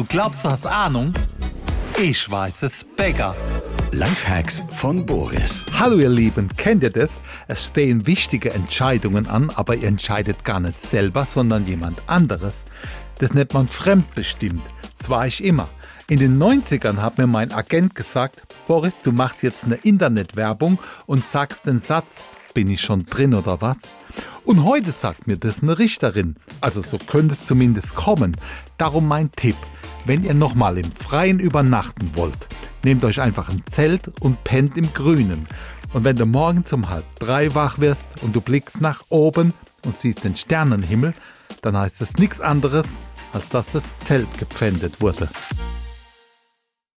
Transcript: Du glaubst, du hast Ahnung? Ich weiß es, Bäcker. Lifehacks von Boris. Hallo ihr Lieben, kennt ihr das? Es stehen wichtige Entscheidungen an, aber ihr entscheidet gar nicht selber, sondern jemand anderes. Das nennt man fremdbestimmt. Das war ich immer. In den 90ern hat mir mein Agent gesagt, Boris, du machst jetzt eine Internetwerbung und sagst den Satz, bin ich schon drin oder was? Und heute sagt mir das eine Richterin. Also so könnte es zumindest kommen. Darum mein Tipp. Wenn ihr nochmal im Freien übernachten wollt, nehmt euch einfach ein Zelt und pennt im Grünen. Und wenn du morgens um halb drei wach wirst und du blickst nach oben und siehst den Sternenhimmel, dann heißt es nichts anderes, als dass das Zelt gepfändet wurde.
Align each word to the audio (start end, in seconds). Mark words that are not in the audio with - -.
Du 0.00 0.06
glaubst, 0.06 0.46
du 0.46 0.48
hast 0.48 0.66
Ahnung? 0.66 1.12
Ich 2.00 2.30
weiß 2.30 2.62
es, 2.62 2.86
Bäcker. 2.96 3.36
Lifehacks 3.92 4.62
von 4.74 5.04
Boris. 5.04 5.66
Hallo 5.78 5.98
ihr 5.98 6.08
Lieben, 6.08 6.48
kennt 6.56 6.82
ihr 6.82 6.88
das? 6.88 7.10
Es 7.48 7.66
stehen 7.66 8.06
wichtige 8.06 8.54
Entscheidungen 8.54 9.26
an, 9.26 9.50
aber 9.50 9.74
ihr 9.74 9.88
entscheidet 9.88 10.42
gar 10.42 10.58
nicht 10.58 10.80
selber, 10.80 11.26
sondern 11.26 11.66
jemand 11.66 12.00
anderes. 12.06 12.54
Das 13.18 13.34
nennt 13.34 13.52
man 13.52 13.68
fremdbestimmt. 13.68 14.62
Das 14.96 15.10
war 15.10 15.26
ich 15.26 15.44
immer. 15.44 15.68
In 16.08 16.18
den 16.18 16.42
90ern 16.42 17.02
hat 17.02 17.18
mir 17.18 17.26
mein 17.26 17.52
Agent 17.52 17.94
gesagt, 17.94 18.40
Boris, 18.66 18.94
du 19.04 19.12
machst 19.12 19.42
jetzt 19.42 19.64
eine 19.64 19.74
Internetwerbung 19.74 20.78
und 21.04 21.26
sagst 21.26 21.66
den 21.66 21.82
Satz, 21.82 22.06
bin 22.54 22.70
ich 22.70 22.80
schon 22.80 23.04
drin 23.04 23.34
oder 23.34 23.60
was? 23.60 23.76
Und 24.46 24.64
heute 24.64 24.92
sagt 24.92 25.26
mir 25.26 25.36
das 25.36 25.62
eine 25.62 25.78
Richterin. 25.78 26.36
Also 26.62 26.80
so 26.80 26.96
könnte 26.96 27.34
es 27.34 27.44
zumindest 27.44 27.94
kommen. 27.94 28.34
Darum 28.78 29.06
mein 29.06 29.30
Tipp. 29.32 29.56
Wenn 30.04 30.24
ihr 30.24 30.34
nochmal 30.34 30.78
im 30.78 30.90
Freien 30.92 31.38
übernachten 31.38 32.10
wollt, 32.14 32.48
nehmt 32.82 33.04
euch 33.04 33.20
einfach 33.20 33.48
ein 33.48 33.62
Zelt 33.70 34.10
und 34.20 34.42
pennt 34.44 34.78
im 34.78 34.92
Grünen. 34.92 35.44
Und 35.92 36.04
wenn 36.04 36.16
du 36.16 36.26
morgens 36.26 36.72
um 36.72 36.88
halb 36.88 37.04
drei 37.18 37.54
wach 37.54 37.78
wirst 37.78 38.08
und 38.22 38.34
du 38.34 38.40
blickst 38.40 38.80
nach 38.80 39.02
oben 39.08 39.52
und 39.84 39.96
siehst 39.96 40.24
den 40.24 40.36
Sternenhimmel, 40.36 41.14
dann 41.62 41.76
heißt 41.76 42.00
es 42.00 42.16
nichts 42.16 42.40
anderes, 42.40 42.86
als 43.32 43.48
dass 43.50 43.66
das 43.72 43.82
Zelt 44.04 44.38
gepfändet 44.38 45.00
wurde. 45.00 45.28